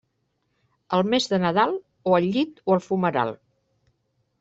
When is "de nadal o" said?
1.35-2.19